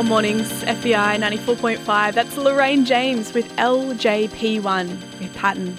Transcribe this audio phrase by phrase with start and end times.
[0.00, 2.14] On mornings, FBI 94.5.
[2.14, 4.88] That's Lorraine James with LJP1
[5.20, 5.78] with Patton.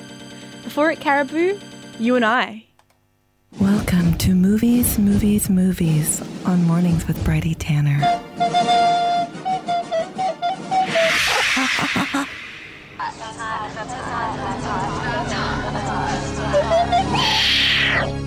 [0.63, 1.59] Before it, Caribou,
[1.97, 2.67] you and I.
[3.59, 7.99] Welcome to Movies, Movies, Movies on Mornings with Bridie Tanner.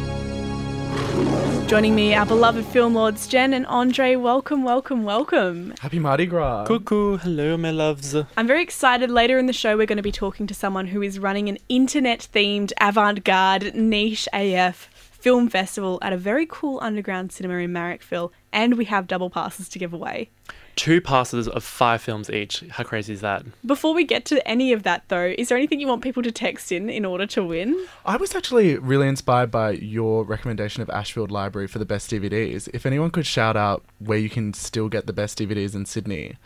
[1.74, 4.14] Joining me, our beloved film lords Jen and Andre.
[4.14, 5.74] Welcome, welcome, welcome.
[5.80, 6.66] Happy Mardi Gras.
[6.68, 8.14] Cuckoo, hello, my loves.
[8.36, 9.10] I'm very excited.
[9.10, 11.58] Later in the show, we're going to be talking to someone who is running an
[11.68, 17.72] internet themed avant garde niche AF film festival at a very cool underground cinema in
[17.72, 20.30] Marrickville, and we have double passes to give away.
[20.76, 22.64] Two passes of five films each.
[22.70, 23.44] How crazy is that?
[23.64, 26.32] Before we get to any of that, though, is there anything you want people to
[26.32, 27.86] text in in order to win?
[28.04, 32.68] I was actually really inspired by your recommendation of Ashfield Library for the best DVDs.
[32.74, 36.36] If anyone could shout out where you can still get the best DVDs in Sydney,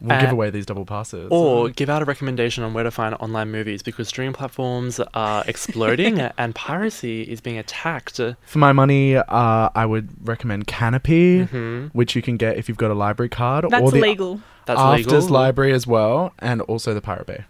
[0.00, 1.28] we'll give Uh, away these double passes.
[1.30, 5.44] Or give out a recommendation on where to find online movies because streaming platforms are
[5.48, 8.20] exploding and piracy is being attacked.
[8.46, 9.24] For my money, uh,
[9.74, 13.66] I would recommend Kanopy, which you can get if you've got a library card.
[13.68, 14.40] That's or the legal.
[14.66, 15.28] That's Afters legal.
[15.28, 17.44] Library as well, and also the Pirate Bay.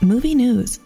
[0.00, 0.80] Movie news.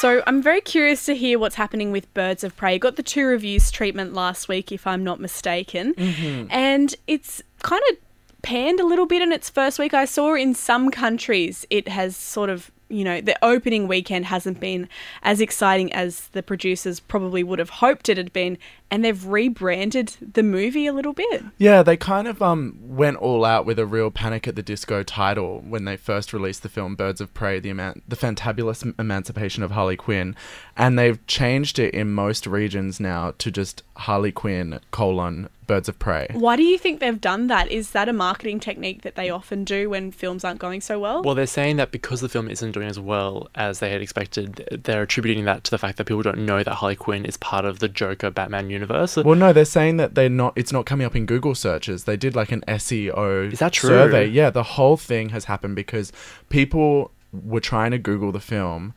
[0.00, 2.78] So I'm very curious to hear what's happening with Birds of Prey.
[2.78, 6.46] Got the two reviews treatment last week, if I'm not mistaken, mm-hmm.
[6.48, 7.98] and it's kind of
[8.40, 9.92] panned a little bit in its first week.
[9.92, 14.60] I saw in some countries it has sort of, you know, the opening weekend hasn't
[14.60, 14.88] been
[15.22, 18.58] as exciting as the producers probably would have hoped it had been,
[18.90, 21.44] and they've rebranded the movie a little bit.
[21.58, 25.02] Yeah, they kind of um went all out with a real Panic at the Disco
[25.02, 29.62] title when they first released the film Birds of Prey: The Eman- the Fantabulous Emancipation
[29.62, 30.34] of Harley Quinn,
[30.76, 36.00] and they've changed it in most regions now to just Harley Quinn colon Birds of
[36.00, 36.26] Prey.
[36.32, 37.70] Why do you think they've done that?
[37.70, 41.22] Is that a marketing technique that they often do when films aren't going so well?
[41.22, 45.02] Well, they're saying that because the film isn't as well as they had expected, they're
[45.02, 47.78] attributing that to the fact that people don't know that Harley Quinn is part of
[47.78, 49.16] the Joker Batman universe.
[49.16, 50.52] Well, no, they're saying that they're not.
[50.56, 52.04] It's not coming up in Google searches.
[52.04, 53.90] They did like an SEO Is that true?
[53.90, 54.26] survey.
[54.26, 56.12] Yeah, the whole thing has happened because
[56.48, 58.94] people were trying to Google the film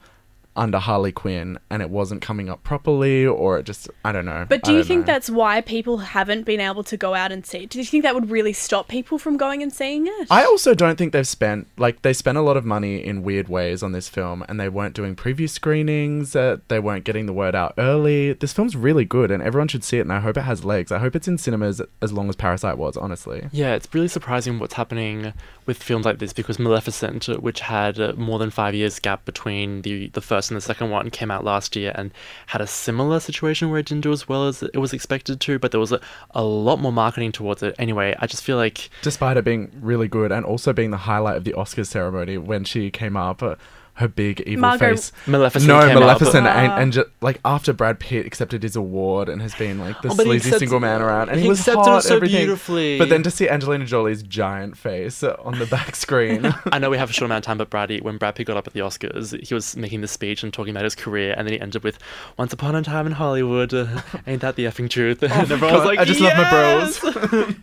[0.56, 4.46] under Harley Quinn, and it wasn't coming up properly, or it just I don't know.
[4.47, 5.14] But do you think know.
[5.14, 7.69] that's why people haven't been able to go out and see it?
[7.69, 10.28] Do you think that would really stop people from going and seeing it?
[10.30, 13.50] I also don't think they've spent like they spent a lot of money in weird
[13.50, 16.36] ways on this film, and they weren't doing preview screenings.
[16.36, 18.34] Uh, they weren't getting the word out early.
[18.34, 20.02] This film's really good, and everyone should see it.
[20.02, 20.91] And I hope it has legs.
[20.91, 22.97] I hope it's in cinemas as long as Parasite was.
[22.97, 23.50] Honestly.
[23.52, 25.34] Yeah, it's really surprising what's happening
[25.66, 29.81] with films like this because Maleficent, which had uh, more than five years gap between
[29.81, 32.12] the the first and the second one, came out last year and
[32.48, 35.59] had a similar situation where it didn't do as well as it was expected to,
[35.59, 36.00] but there was a,
[36.31, 37.76] a lot more marketing towards it.
[37.78, 41.38] Anyway, I just feel like despite it being really good and also being the highlight
[41.38, 43.56] of the Oscars ceremony when she came up, uh,
[43.96, 45.12] her big evil Margot- face.
[45.28, 46.56] Maleficent no, came Maleficent, up.
[46.56, 46.78] and, Ah.
[46.78, 50.16] and just, like after Brad Pitt accepted his award and has been like the Oh,
[50.16, 52.38] but he sleazy accepted- single man around, and he, he was accepted it so everything.
[52.40, 52.98] beautifully.
[52.98, 56.98] But then to see Angelina Jolie's giant face on the back screen, I know we
[56.98, 58.80] have a short amount of time, but Brady, when Brad Pitt got up at the
[58.80, 61.84] Oscars, he was making the speech and talking about his career, and then he ended
[61.84, 62.00] with
[62.38, 63.86] "Once upon a time in Hollywood, uh,
[64.28, 67.53] ain't that the effing truth?" and everyone was God, like, I just love my bros.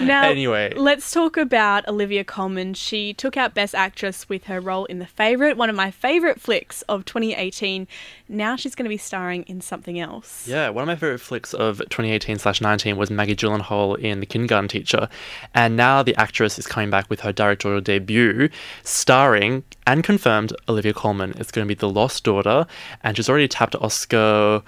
[0.00, 0.72] now, Anyway.
[0.76, 2.72] let's talk about Olivia Colman.
[2.74, 6.40] She took out Best Actress with her role in The Favourite, one of my favourite
[6.40, 7.86] flicks of 2018.
[8.28, 10.46] Now she's going to be starring in something else.
[10.46, 14.26] Yeah, one of my favorite flicks of 2018 slash 19 was Maggie Gyllenhaal in The
[14.26, 15.08] Kindergarten Teacher,
[15.54, 18.48] and now the actress is coming back with her directorial debut,
[18.84, 21.34] starring and confirmed Olivia Colman.
[21.36, 22.66] It's going to be The Lost Daughter,
[23.02, 24.62] and she's already tapped Oscar.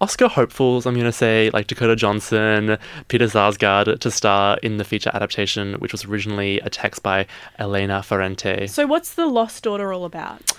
[0.00, 2.78] Oscar hopefuls, I'm going to say, like Dakota Johnson,
[3.08, 7.26] Peter Sarsgaard, to star in the feature adaptation, which was originally a text by
[7.58, 8.68] Elena Ferrante.
[8.68, 10.52] So, what's The Lost Daughter all about?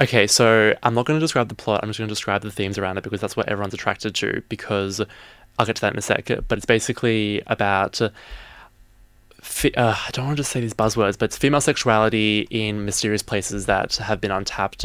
[0.00, 1.80] Okay, so I'm not going to describe the plot.
[1.82, 4.42] I'm just going to describe the themes around it because that's what everyone's attracted to.
[4.48, 5.00] Because
[5.58, 6.30] I'll get to that in a sec.
[6.46, 8.00] But it's basically about.
[9.40, 13.22] Fi- uh, I don't want to say these buzzwords, but it's female sexuality in mysterious
[13.22, 14.84] places that have been untapped.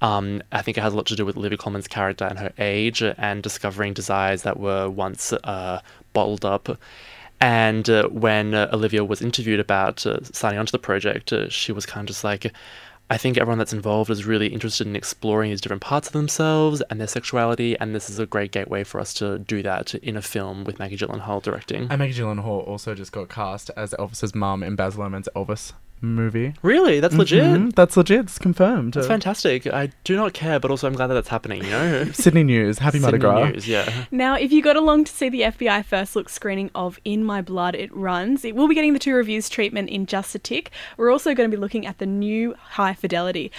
[0.00, 2.52] Um, I think it has a lot to do with Olivia Colman's character and her
[2.58, 5.80] age and discovering desires that were once uh,
[6.12, 6.78] bottled up.
[7.40, 11.86] And uh, when Olivia was interviewed about uh, signing onto the project, uh, she was
[11.86, 12.52] kind of just like,
[13.10, 16.82] I think everyone that's involved is really interested in exploring these different parts of themselves
[16.90, 20.16] and their sexuality, and this is a great gateway for us to do that in
[20.16, 21.86] a film with Maggie Gyllenhaal directing.
[21.88, 25.72] and Maggie Gyllenhaal also just got cast as Elvis's mum in Baz Luhrmann's Elvis.
[26.00, 26.54] Movie.
[26.62, 27.00] Really?
[27.00, 27.42] That's legit?
[27.44, 28.20] Mhm, That's legit.
[28.20, 28.94] It's confirmed.
[28.94, 29.66] That's Uh, fantastic.
[29.66, 32.04] I do not care, but also I'm glad that that's happening, you know?
[32.12, 32.78] Sydney News.
[32.78, 33.48] Happy Mardi Sydney Gras.
[33.50, 33.90] News, yeah.
[34.10, 37.42] Now, if you got along to see the FBI first look screening of In My
[37.42, 40.70] Blood It Runs, it will be getting the two reviews treatment in just a tick.
[40.96, 43.50] We're also going to be looking at the new High Fidelity.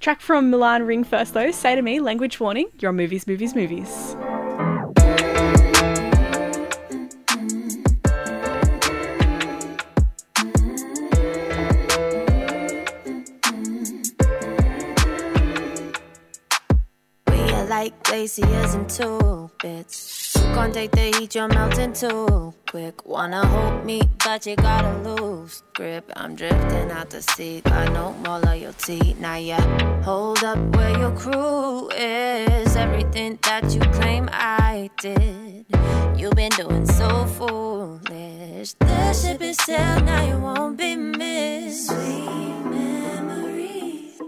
[0.00, 1.50] Track from Milan Ring first, though.
[1.50, 4.16] Say to me, language warning, you're on movies, movies, movies.
[17.86, 20.32] Like glaciers and two bits.
[20.54, 23.06] Can't take the heat, you're melting too quick.
[23.06, 26.10] Wanna hold me, but you gotta lose grip.
[26.16, 29.14] I'm drifting out to sea, got no more loyalty.
[29.20, 29.54] Now you
[30.02, 32.74] hold up where your crew is.
[32.74, 35.66] Everything that you claim I did,
[36.16, 38.74] you've been doing so foolish.
[38.80, 41.86] The ship is sailed, now you won't be missed.
[41.86, 44.20] Sweet memories.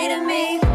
[0.00, 0.69] Say to me,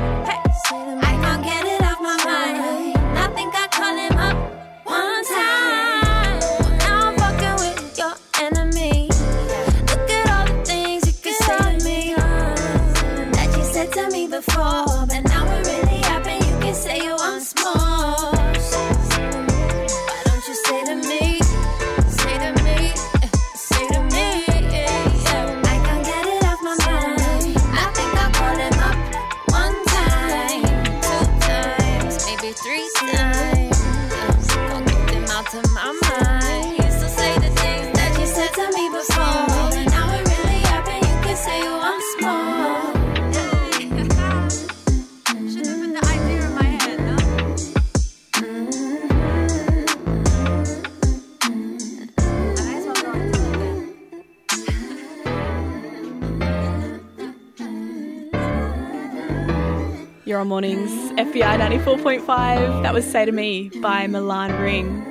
[60.35, 62.83] You're on mornings, FBI 94.5.
[62.83, 65.01] That was Say to Me by Milan Ring.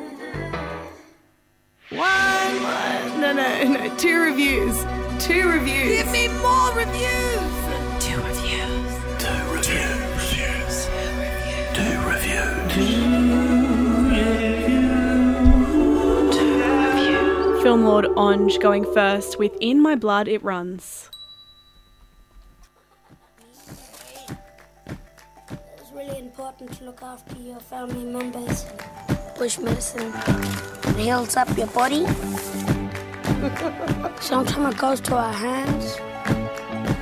[1.89, 3.21] One, one.
[3.23, 3.97] No, no, no.
[3.97, 4.85] Two reviews.
[5.19, 6.03] Two reviews.
[6.03, 7.41] Give me more reviews.
[8.05, 8.99] Two reviews.
[9.19, 10.87] two reviews
[17.63, 21.09] Film Lord Onge going first with In My Blood It Runs.
[26.35, 28.67] Important to look after your family members.
[29.39, 30.13] Bush medicine
[30.89, 32.05] it heals up your body.
[34.21, 35.97] Sometimes it goes to our hands.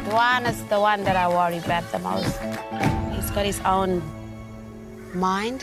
[0.05, 2.39] Dujuan is the one that I worry about the most.
[3.17, 4.03] He's got his own
[5.15, 5.63] mind.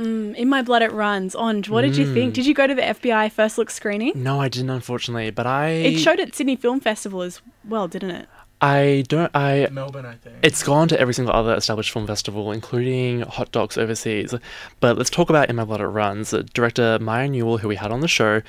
[0.00, 1.34] Mm, In My Blood It Runs.
[1.34, 2.32] Onge, what did you think?
[2.32, 4.12] Did you go to the FBI first look screening?
[4.14, 5.68] No, I didn't, unfortunately, but I.
[5.68, 8.28] It showed at Sydney Film Festival as well, didn't it?
[8.62, 9.30] I don't.
[9.34, 9.68] I.
[9.70, 10.36] Melbourne, I think.
[10.42, 14.34] It's gone to every single other established film festival, including Hot Docs overseas.
[14.80, 16.34] But let's talk about In My Blood It Runs.
[16.54, 18.40] Director Maya Newell, who we had on the show,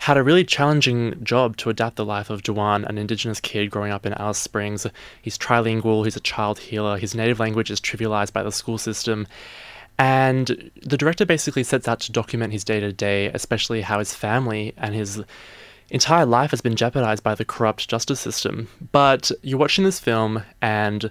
[0.00, 3.92] had a really challenging job to adapt the life of Dujuan, an Indigenous kid growing
[3.92, 4.86] up in Alice Springs.
[5.20, 9.26] He's trilingual, he's a child healer, his native language is trivialized by the school system.
[9.98, 14.14] And the director basically sets out to document his day to day, especially how his
[14.14, 15.22] family and his
[15.90, 18.68] entire life has been jeopardized by the corrupt justice system.
[18.92, 21.10] But you're watching this film and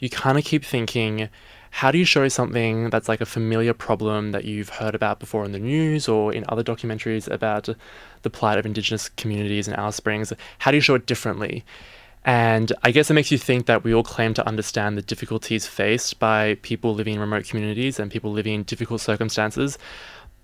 [0.00, 1.28] you kind of keep thinking,
[1.70, 5.44] how do you show something that's like a familiar problem that you've heard about before
[5.44, 7.68] in the news or in other documentaries about
[8.22, 10.32] the plight of Indigenous communities in Alice Springs?
[10.58, 11.64] How do you show it differently?
[12.26, 15.66] And I guess it makes you think that we all claim to understand the difficulties
[15.66, 19.78] faced by people living in remote communities and people living in difficult circumstances.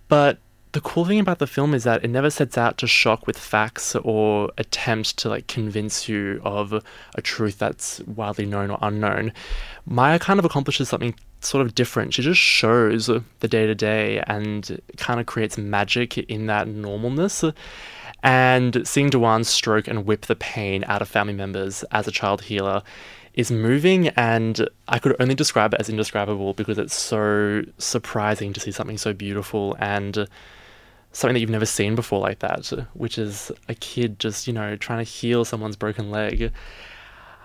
[0.07, 0.39] But
[0.71, 3.37] the cool thing about the film is that it never sets out to shock with
[3.37, 9.33] facts or attempt to like convince you of a truth that's widely known or unknown.
[9.85, 12.15] Maya kind of accomplishes something sort of different.
[12.15, 17.53] She just shows the day to day and kind of creates magic in that normalness.
[18.23, 22.43] And seeing Dujuan stroke and whip the pain out of family members as a child
[22.43, 22.83] healer
[23.35, 28.61] is moving and I could only describe it as indescribable because it's so surprising to
[28.61, 30.29] see something so beautiful and
[31.13, 34.77] something that you've never seen before like that, which is a kid just, you know,
[34.77, 36.53] trying to heal someone's broken leg.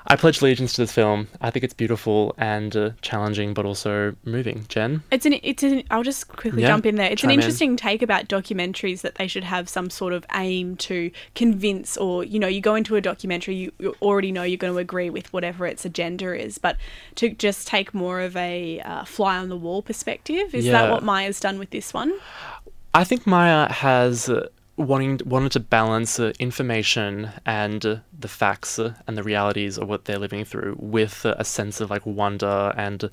[0.09, 1.27] I pledge allegiance to this film.
[1.41, 4.65] I think it's beautiful and uh, challenging, but also moving.
[4.69, 7.11] Jen, It's an it's an I'll just quickly Yeah, jump in there.
[7.11, 7.39] It's an chime in.
[7.41, 12.23] interesting take about documentaries that they should have some sort of aim to convince or
[12.23, 15.09] you know, you go into a documentary you, you already know you're going to agree
[15.09, 16.77] with whatever its agenda is, but
[17.15, 20.55] to just take more of a uh, fly on the wall perspective.
[20.55, 22.13] Is that what Maya's done with this one?
[22.93, 28.77] I think Maya has uh, wanting wanted to balance uh, information and uh, the facts
[28.77, 32.73] uh, and the realities of what they're living through with a sense of like wonder
[32.77, 33.09] and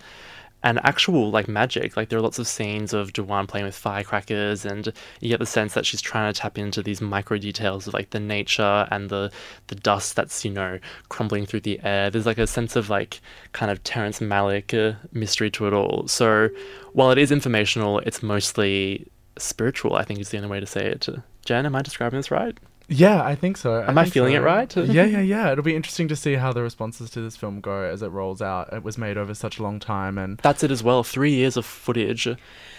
[0.65, 1.97] and actual like magic.
[1.97, 5.47] Like there are lots of scenes of Dujuan playing with firecrackers, and you get the
[5.47, 9.11] sense that she's trying to tap into these micro details of like the nature and
[9.11, 9.31] the
[9.69, 10.79] the dust that's you know
[11.11, 12.11] crumbling through the air.
[12.11, 13.21] There's like a sense of like
[13.53, 16.09] kind of Terrence Malick uh, mystery to it all.
[16.09, 16.49] So
[16.95, 19.07] while it is informational, it's mostly
[19.39, 19.97] spiritual.
[19.97, 21.09] I think is the only way to say it.
[21.45, 22.59] Jen, am I describing this right?
[22.89, 23.83] Yeah, I think so.
[23.83, 24.39] Am I think feeling so.
[24.39, 24.77] it right?
[24.77, 25.53] yeah, yeah, yeah.
[25.53, 28.43] It'll be interesting to see how the responses to this film go as it rolls
[28.43, 28.73] out.
[28.73, 31.03] It was made over such a long time, and That's it as well.
[31.03, 32.29] Three years of footage.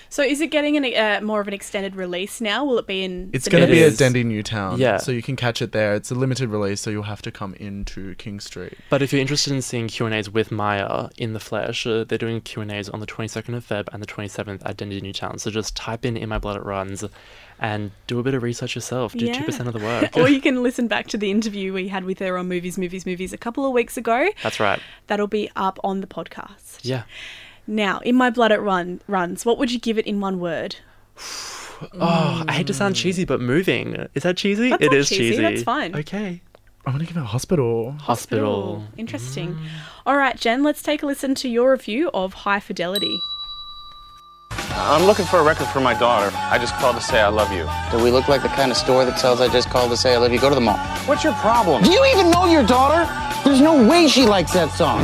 [0.09, 2.63] So is it getting an, uh, more of an extended release now?
[2.63, 4.79] Will it be in it's going to be at Dendy Newtown.
[4.79, 4.97] Yeah.
[4.97, 5.95] so you can catch it there.
[5.95, 8.77] It's a limited release, so you'll have to come into King Street.
[8.89, 12.03] But if you're interested in seeing Q and A's with Maya in the flesh, uh,
[12.03, 15.01] they're doing Q and A's on the 22nd of Feb and the 27th at Dendy
[15.01, 15.39] Newtown.
[15.39, 17.03] So just type in "In My Blood It Runs"
[17.59, 19.13] and do a bit of research yourself.
[19.13, 20.11] Do two percent of the work.
[20.17, 23.05] or you can listen back to the interview we had with her on Movies, Movies,
[23.05, 24.29] Movies a couple of weeks ago.
[24.43, 24.79] That's right.
[25.07, 26.79] That'll be up on the podcast.
[26.81, 27.03] Yeah.
[27.67, 29.45] Now, in my blood it run runs.
[29.45, 30.77] What would you give it in one word?
[31.99, 32.99] Oh, I hate to sound mm.
[32.99, 34.69] cheesy, but moving is that cheesy?
[34.69, 35.41] That's It not is cheesy, cheesy.
[35.41, 35.93] that's fine.
[35.93, 36.41] Okay.
[36.85, 37.91] I'm going to give it hospital.
[37.93, 38.83] Hospital.
[38.95, 39.55] Interesting.
[39.55, 39.67] Mm.
[40.05, 43.19] All right, Jen, let's take a listen to your review of High Fidelity.
[44.77, 46.35] I'm looking for a record for my daughter.
[46.35, 47.67] I just called to say I love you.
[47.91, 50.13] Do we look like the kind of store that sells I just called to say
[50.13, 50.39] I love you?
[50.39, 50.77] Go to the mall.
[51.07, 51.81] What's your problem?
[51.81, 53.09] Do you even know your daughter?
[53.43, 55.01] There's no way she likes that song.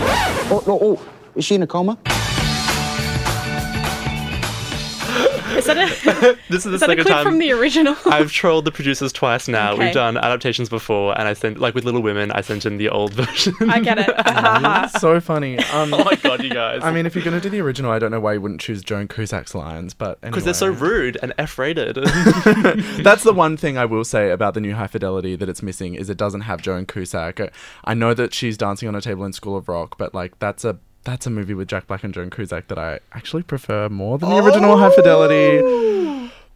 [0.51, 1.01] Oh, no, oh,
[1.35, 1.97] is she in a coma?
[5.57, 7.95] Is that a, This is the is that a second clip time from the original?
[8.05, 9.73] I've trolled the producers twice now.
[9.73, 9.85] Okay.
[9.85, 12.89] We've done adaptations before, and I sent like with Little Women, I sent in the
[12.89, 13.55] old version.
[13.69, 14.99] I get it.
[14.99, 15.57] so funny.
[15.59, 16.81] Um, oh my god, you guys!
[16.83, 18.61] I mean, if you're going to do the original, I don't know why you wouldn't
[18.61, 21.95] choose Joan Cusack's lines, but because they're so rude and F-rated.
[23.03, 25.95] That's the one thing I will say about the new High Fidelity that it's missing
[25.95, 27.39] is it doesn't have Joan Cusack.
[27.39, 27.47] Uh,
[27.85, 30.65] I know that she's dancing on a table in School of Rock, but like that's
[30.65, 34.17] a that's a movie with Jack Black and Joan Cusack that I actually prefer more
[34.17, 36.11] than the original High Fidelity.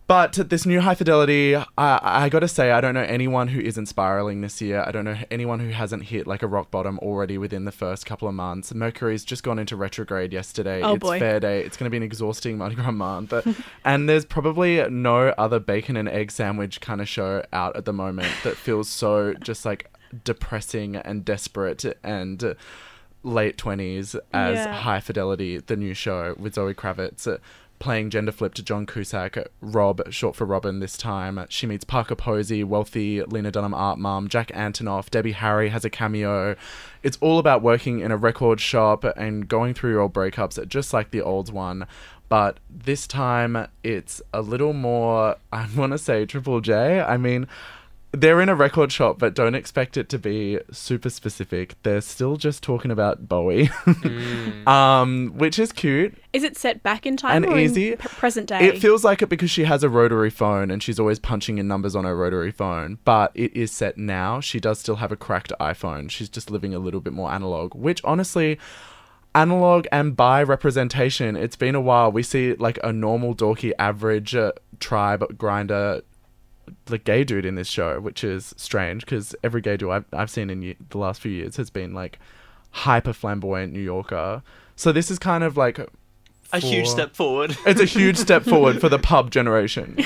[0.08, 3.60] But this new High Fidelity, I, I got to say, I don't know anyone who
[3.60, 4.84] isn't spiraling this year.
[4.86, 8.06] I don't know anyone who hasn't hit like a rock bottom already within the first
[8.06, 8.72] couple of months.
[8.72, 10.84] Mercury's just gone into retrograde yesterday.
[10.84, 11.18] Oh, it's boy.
[11.18, 11.62] fair day.
[11.62, 13.34] It's going to be an exhausting Mardi Gras month.
[13.86, 17.94] and there's probably no other bacon and egg sandwich kind of show out at the
[17.94, 19.92] moment that feels so just like
[20.24, 22.54] depressing and desperate and uh,
[23.26, 24.74] late 20s as Yeah.
[24.74, 27.28] High Fidelity, the new show with Zoe Kravitz.
[27.32, 27.38] uh,
[27.78, 31.46] Playing gender flip to John Cusack, Rob, short for Robin this time.
[31.50, 35.90] She meets Parker Posey, wealthy Lena Dunham art mom, Jack Antonoff, Debbie Harry has a
[35.90, 36.56] cameo.
[37.04, 40.94] It's all about working in a record shop and going through your old breakups, just
[40.94, 41.86] like the old one.
[42.30, 47.02] But this time it's a little more, I want to say Triple J.
[47.02, 47.46] I mean,
[48.16, 51.76] they're in a record shop, but don't expect it to be super specific.
[51.84, 53.70] They're still just talking about Bowie,
[54.68, 57.92] um, which is cute Is it set back in time and or easy.
[57.94, 58.68] in p- present day?
[58.68, 61.68] It feels like it because she has a rotary phone and she's always punching in
[61.68, 63.00] numbers on her rotary phone.
[63.06, 64.40] But it is set now.
[64.40, 66.10] She does still have a cracked iPhone.
[66.10, 68.60] She's just living a little bit more analog, which honestly.
[69.34, 71.36] Analog and bi representation.
[71.36, 72.10] It's been a while.
[72.10, 76.04] We see like a normal, dorky, average uh, tribe grinder
[76.86, 80.30] the gay dude in this show, which is strange because every gay dude I've, I've
[80.30, 82.20] seen in the last few years has been like
[82.72, 84.44] hyper flamboyant New Yorker.
[84.76, 85.80] So this is kind of like
[86.54, 87.58] A huge step forward.
[87.66, 89.98] It's a huge step forward for the pub generation.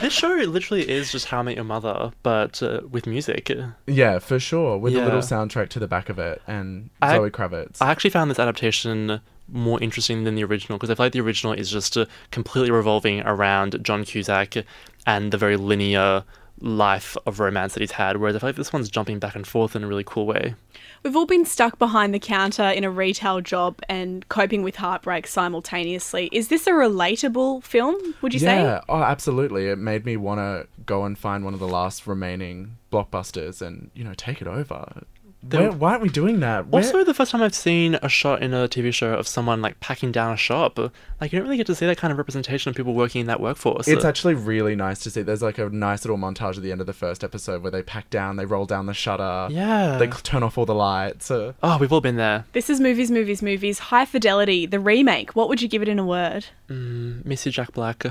[0.00, 3.50] This show literally is just How I Met Your Mother, but uh, with music.
[3.86, 4.78] yeah, for sure.
[4.78, 7.76] With a little soundtrack to the back of it and I- Zoe Kravitz.
[7.80, 9.20] I actually found this adaptation
[9.52, 12.70] more interesting than the original because I feel like the original is just uh, completely
[12.70, 14.64] revolving around John Cusack
[15.06, 16.24] and the very linear
[16.60, 19.46] life of romance that he's had, whereas I feel like this one's jumping back and
[19.46, 20.54] forth in a really cool way.
[21.02, 25.26] We've all been stuck behind the counter in a retail job and coping with heartbreak
[25.26, 26.28] simultaneously.
[26.32, 28.62] Is this a relatable film, would you say?
[28.62, 29.66] yeah, oh, absolutely.
[29.68, 33.90] It made me want to go and find one of the last remaining blockbusters and,
[33.94, 35.04] you know, take it over.
[35.48, 36.66] Where, why aren't we doing that?
[36.68, 39.62] Where- Also, the first time I've seen a shot in a TV show of someone
[39.62, 42.18] like packing down a shop, like you don't really get to see that kind of
[42.18, 43.88] representation of people working in that workforce.
[43.88, 45.22] It's actually really nice to see.
[45.22, 47.82] There's like a nice little montage at the end of the first episode where they
[47.82, 49.96] pack down, they roll down the shutter, Yeah.
[49.96, 51.30] they turn off all the lights.
[51.30, 52.44] Uh, oh, we've all been there.
[52.52, 53.78] This is Movies, Movies, Movies.
[53.78, 55.34] High Fidelity, the remake.
[55.34, 56.46] What would you give it in a word?
[56.68, 58.04] Mm, Missy Jack Black,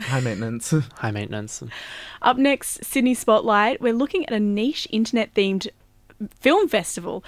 [0.00, 0.72] high maintenance.
[0.98, 1.60] high maintenance.
[2.22, 3.80] Up next, Sydney Spotlight.
[3.80, 5.66] We're looking at a niche internet themed
[6.30, 7.24] film festival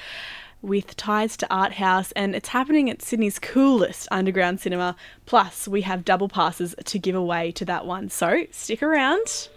[0.62, 4.96] with ties to art house and it's happening at Sydney's coolest underground cinema.
[5.26, 8.08] Plus, we have double passes to give away to that one.
[8.08, 9.48] So, stick around.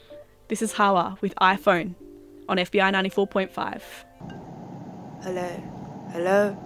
[0.47, 1.95] This is Hawa with iPhone
[2.47, 3.81] on FBI 94.5.
[5.23, 5.63] Hello.
[6.11, 6.57] Hello.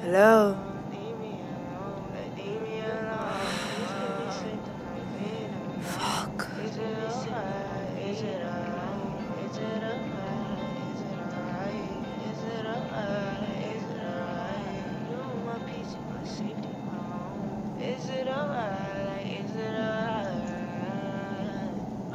[0.00, 0.56] Hello.
[5.82, 6.15] Fuck.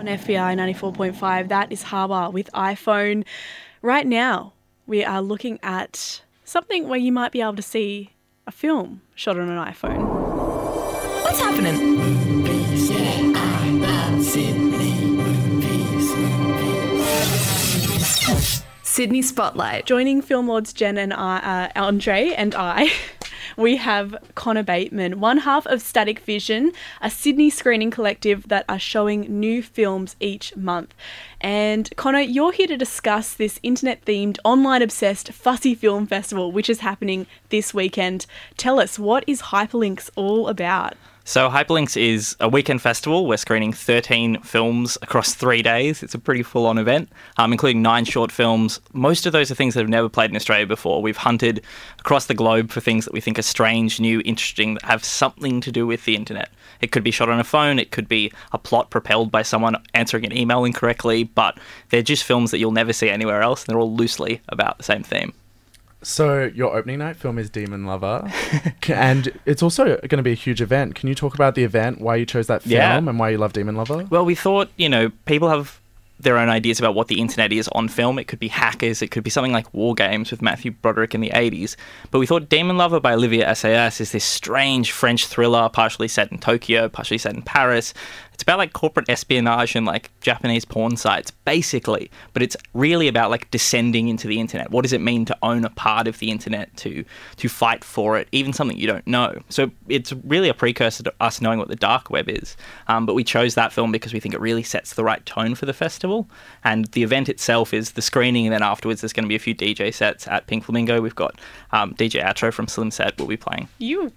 [0.01, 1.49] On FBI 94.5.
[1.49, 3.23] That is Hawa with iPhone.
[3.83, 4.53] Right now,
[4.87, 8.09] we are looking at something where you might be able to see
[8.47, 10.07] a film shot on an iPhone.
[11.23, 12.01] What's happening?
[18.81, 19.85] Sydney Spotlight.
[19.85, 22.91] Joining Film Lords Jen and I, uh, Andre and I,
[23.57, 28.79] we have Connor Bateman, one half of Static Vision, a Sydney screening collective that are
[28.79, 30.93] showing new films each month.
[31.41, 36.69] And Connor, you're here to discuss this internet themed, online obsessed, fussy film festival, which
[36.69, 38.27] is happening this weekend.
[38.57, 40.93] Tell us, what is Hyperlinks all about?
[41.23, 43.27] So, Hyperlinks is a weekend festival.
[43.27, 46.01] We're screening 13 films across three days.
[46.01, 48.79] It's a pretty full on event, um, including nine short films.
[48.93, 51.01] Most of those are things that have never played in Australia before.
[51.01, 51.63] We've hunted
[51.99, 55.61] across the globe for things that we think are strange, new, interesting, that have something
[55.61, 56.49] to do with the internet.
[56.81, 59.75] It could be shot on a phone, it could be a plot propelled by someone
[59.93, 61.57] answering an email incorrectly, but
[61.89, 64.83] they're just films that you'll never see anywhere else, and they're all loosely about the
[64.83, 65.33] same theme.
[66.03, 68.27] So your opening night film is Demon Lover,
[68.89, 70.95] and it's also going to be a huge event.
[70.95, 72.97] Can you talk about the event, why you chose that film, Yeah.
[72.97, 74.07] and why you love Demon Lover?
[74.09, 75.79] Well, we thought, you know, people have
[76.21, 78.19] their own ideas about what the internet is on film.
[78.19, 81.21] It could be hackers, it could be something like War Games with Matthew Broderick in
[81.21, 81.75] the 80s.
[82.11, 86.31] But we thought Demon Lover by Olivier Assayas is this strange French thriller, partially set
[86.31, 87.93] in Tokyo, partially set in Paris.
[88.41, 92.09] It's about like corporate espionage and like Japanese porn sites, basically.
[92.33, 94.71] But it's really about like descending into the internet.
[94.71, 98.17] What does it mean to own a part of the internet, to to fight for
[98.17, 99.39] it, even something you don't know?
[99.49, 102.57] So it's really a precursor to us knowing what the dark web is.
[102.87, 105.53] Um, but we chose that film because we think it really sets the right tone
[105.53, 106.27] for the festival.
[106.63, 109.39] And the event itself is the screening, and then afterwards there's going to be a
[109.39, 110.99] few DJ sets at Pink Flamingo.
[110.99, 111.39] We've got
[111.73, 113.67] um, DJ Atro from Slim Set will be playing.
[113.77, 114.11] You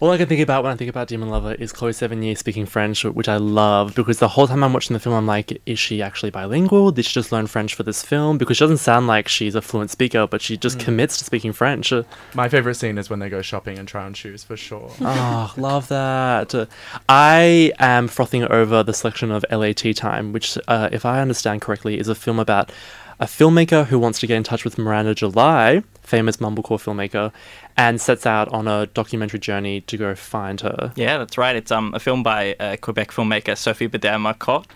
[0.00, 2.66] All I can think about when I think about Demon Lover is Chloe Sevigny speaking
[2.66, 5.78] French, which I love because the whole time I'm watching the film, I'm like, is
[5.78, 6.92] she actually bilingual?
[6.92, 8.36] Did she just learn French for this film?
[8.36, 11.52] Because she doesn't sound like she's a fluent speaker, but she just commits to speaking
[11.52, 11.92] French.
[12.34, 14.90] My favorite scene is when they go shopping and try on shoes for sure.
[15.00, 16.68] oh, love that.
[17.08, 21.62] I am frothing over the selection of LA Tea Time, which, uh, if I understand
[21.62, 22.70] correctly, is a film about
[23.20, 27.32] a filmmaker who wants to get in touch with Miranda July, famous mumblecore filmmaker,
[27.76, 30.92] and sets out on a documentary journey to go find her.
[30.96, 31.56] Yeah, that's right.
[31.56, 34.66] It's um, a film by uh, Quebec filmmaker Sophie Bédard Marcotte.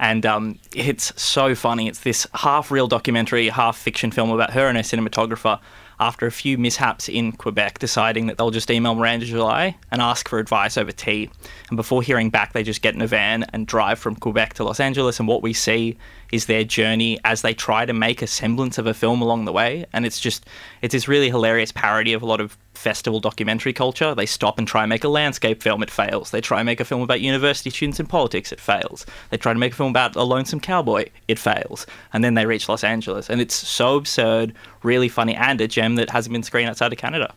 [0.00, 1.86] And um, it's so funny.
[1.86, 5.60] It's this half real documentary, half fiction film about her and her cinematographer
[6.00, 10.28] after a few mishaps in Quebec, deciding that they'll just email Miranda July and ask
[10.28, 11.30] for advice over tea.
[11.68, 14.64] And before hearing back, they just get in a van and drive from Quebec to
[14.64, 15.20] Los Angeles.
[15.20, 15.96] And what we see
[16.32, 19.52] is their journey as they try to make a semblance of a film along the
[19.52, 19.86] way.
[19.92, 20.46] And it's just,
[20.82, 24.14] it's this really hilarious parody of a lot of festival documentary culture.
[24.14, 26.30] They stop and try and make a landscape film, it fails.
[26.30, 29.06] They try and make a film about university students and politics, it fails.
[29.30, 31.86] They try to make a film about a lonesome cowboy, it fails.
[32.12, 33.30] And then they reach Los Angeles.
[33.30, 36.98] And it's so absurd, really funny, and a gem that hasn't been screened outside of
[36.98, 37.34] Canada.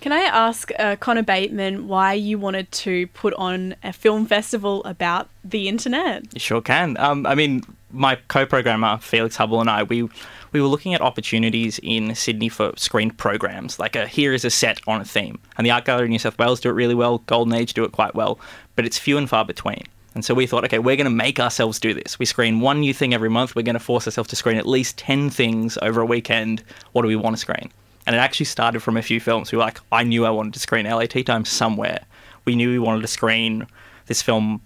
[0.00, 4.84] Can I ask uh, Connor Bateman why you wanted to put on a film festival
[4.84, 6.32] about the internet?
[6.32, 6.96] You sure can.
[6.98, 10.08] Um, I mean, my co-programmer Felix Hubble and I, we
[10.52, 13.78] we were looking at opportunities in Sydney for screened programs.
[13.78, 16.18] Like a here is a set on a theme, and the Art Gallery in New
[16.18, 17.18] South Wales do it really well.
[17.26, 18.40] Golden Age do it quite well,
[18.76, 19.84] but it's few and far between.
[20.14, 22.18] And so we thought, okay, we're going to make ourselves do this.
[22.18, 23.54] We screen one new thing every month.
[23.54, 26.64] We're going to force ourselves to screen at least 10 things over a weekend.
[26.92, 27.70] What do we want to screen?
[28.06, 29.52] And it actually started from a few films.
[29.52, 32.04] We were like, I knew I wanted to screen LA Tea Time somewhere.
[32.46, 33.66] We knew we wanted to screen
[34.06, 34.62] this film,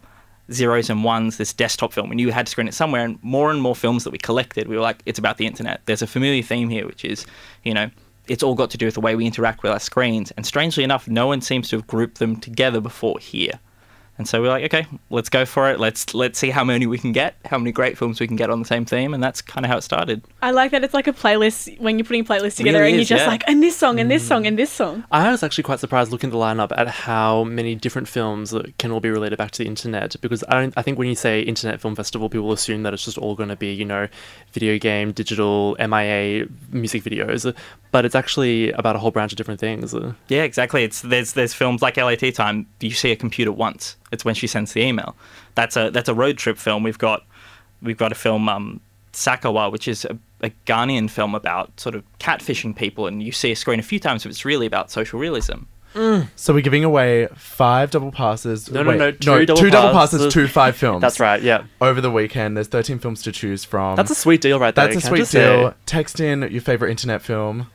[0.50, 2.08] Zeros and Ones, this desktop film.
[2.08, 3.04] We knew we had to screen it somewhere.
[3.04, 5.82] And more and more films that we collected, we were like, it's about the internet.
[5.86, 7.26] There's a familiar theme here, which is,
[7.62, 7.90] you know,
[8.28, 10.30] it's all got to do with the way we interact with our screens.
[10.32, 13.60] And strangely enough, no one seems to have grouped them together before here.
[14.18, 15.80] And so we're like, okay, let's go for it.
[15.80, 18.50] Let's let's see how many we can get, how many great films we can get
[18.50, 20.22] on the same theme, and that's kind of how it started.
[20.42, 23.08] I like that it's like a playlist when you're putting playlists together Really and is,
[23.08, 23.32] you're just yeah.
[23.32, 25.02] like, and this song, and this song, and this song.
[25.02, 25.06] Mm.
[25.10, 28.76] I was actually quite surprised looking at the lineup at how many different films that
[28.78, 30.14] can all be related back to the internet.
[30.20, 33.06] Because I don't, I think when you say Internet Film Festival, people assume that it's
[33.06, 34.08] just all going to be, you know,
[34.52, 37.52] video game, digital, MIA, music videos.
[37.92, 39.94] But it's actually about a whole branch of different things.
[40.28, 40.84] Yeah, exactly.
[40.84, 42.66] It's there's there's films like LA Tea Time.
[42.80, 43.96] You see a computer once.
[44.12, 45.16] It's when she sends the email.
[45.54, 46.82] That's a that's a road trip film.
[46.82, 47.24] We've got
[47.80, 48.80] we've got a film um,
[49.12, 53.50] Sakawa, which is a, a Ghanaian film about sort of catfishing people, and you see
[53.50, 55.62] a screen a few times, but it's really about social realism.
[55.94, 58.70] So we're giving away five double passes.
[58.70, 60.20] No, no, Wait, no, two double double passes.
[60.20, 61.02] passes to five films.
[61.02, 61.64] That's right, yeah.
[61.80, 63.96] Over the weekend, there's 13 films to choose from.
[63.96, 64.88] That's a sweet deal right there.
[64.88, 65.44] That's a sweet just say?
[65.44, 65.74] deal.
[65.84, 67.70] Text in your favorite internet film.